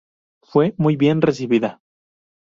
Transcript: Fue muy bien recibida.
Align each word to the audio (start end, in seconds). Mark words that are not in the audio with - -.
Fue 0.41 0.73
muy 0.79 0.95
bien 0.95 1.21
recibida. 1.21 1.79